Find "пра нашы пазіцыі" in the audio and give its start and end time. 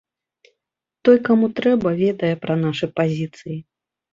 2.47-3.57